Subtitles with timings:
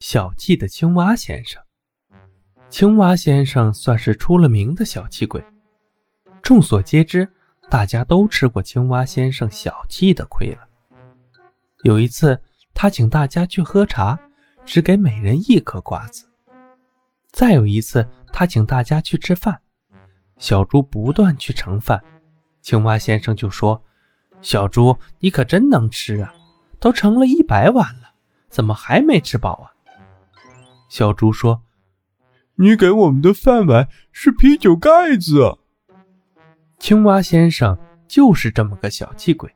[0.00, 1.62] 小气的青蛙先生。
[2.68, 5.42] 青蛙先生算是出了名的小气鬼，
[6.42, 7.26] 众所皆知，
[7.70, 10.68] 大家都吃过青蛙先生小气的亏了。
[11.82, 12.38] 有一次，
[12.74, 14.18] 他请大家去喝茶，
[14.66, 16.28] 只给每人一颗瓜子。
[17.30, 19.60] 再有一次，他请大家去吃饭，
[20.38, 22.02] 小猪不断去盛饭，
[22.60, 23.82] 青蛙先生就说
[24.42, 26.34] ：“小猪，你可真能吃啊，
[26.78, 28.12] 都盛了一百碗了，
[28.50, 29.72] 怎么还没吃饱啊？”
[30.88, 31.62] 小猪说。
[32.58, 35.58] 你给我们的饭碗是啤酒盖子。
[36.78, 37.76] 青蛙先生
[38.08, 39.54] 就是这么个小气鬼。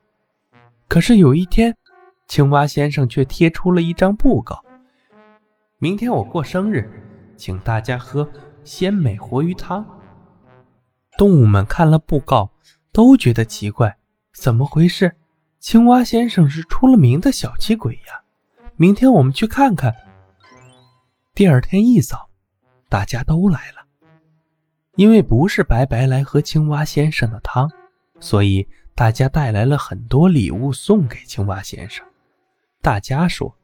[0.87, 1.75] 可是有一天，
[2.29, 4.63] 青蛙先生却贴出了一张布告：
[5.79, 6.91] 明天我过生日，
[7.39, 8.29] 请大家喝
[8.65, 9.83] 鲜美活鱼汤。
[11.17, 12.51] 动物们看了布告，
[12.93, 13.97] 都觉得奇怪，
[14.35, 15.17] 怎么回事？
[15.59, 18.21] 青蛙先生是出了名的小气鬼呀！
[18.77, 19.95] 明天我们去看看。
[21.41, 22.29] 第二天一早。
[22.91, 23.83] 大家都来了，
[24.97, 27.67] 因为不是白白来喝青蛙先生的汤，
[28.21, 32.05] 所以大家带来了很多礼物送给青蛙先生。
[32.83, 33.57] 大家说：“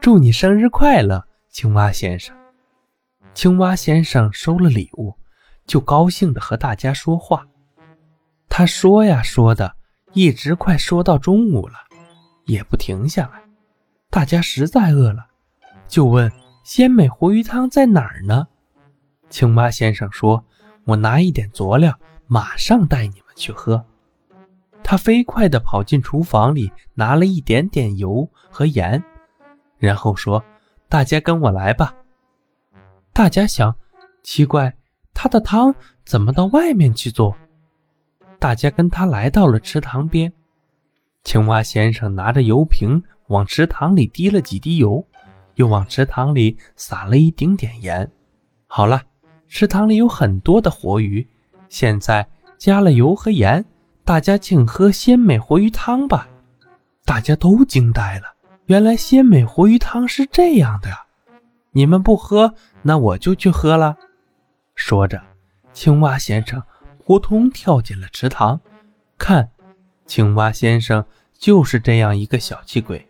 [0.00, 2.32] 祝你生日快乐，青蛙先生。”
[3.34, 5.12] 青蛙先生收了礼物，
[5.66, 7.44] 就高兴地和大家说话。
[8.48, 9.74] 他说呀说的，
[10.12, 11.74] 一直快说到中午了，
[12.44, 13.42] 也不停下来。
[14.10, 15.26] 大家实在饿了，
[15.88, 16.30] 就问。
[16.72, 18.46] 鲜美活鱼汤在哪儿呢？
[19.28, 20.44] 青蛙先生说
[20.86, 23.84] ：“我拿一点佐料，马上带你们去喝。”
[24.84, 29.02] 他飞快地跑进厨房里，拿了一点点油和盐，
[29.78, 30.44] 然后说
[30.88, 31.92] ：“大家跟我来吧。”
[33.12, 33.74] 大家想，
[34.22, 34.72] 奇怪，
[35.12, 37.36] 他的汤怎么到外面去做？
[38.38, 40.32] 大家跟他来到了池塘边。
[41.24, 45.04] 青蛙先生拿着油瓶往池塘里滴了几滴油。
[45.60, 48.10] 又往池塘里撒了一丁点盐。
[48.66, 49.02] 好了，
[49.46, 51.28] 池塘里有很多的活鱼。
[51.68, 53.62] 现在加了油和盐，
[54.02, 56.26] 大家请喝鲜美活鱼汤吧。
[57.04, 58.34] 大家都惊呆了，
[58.66, 60.88] 原来鲜美活鱼汤是这样的。
[61.72, 63.98] 你们不喝，那我就去喝了。
[64.74, 65.22] 说着，
[65.74, 66.62] 青蛙先生
[67.04, 68.58] 扑通跳进了池塘。
[69.18, 69.50] 看，
[70.06, 71.04] 青蛙先生
[71.38, 73.06] 就是这样一个小气鬼。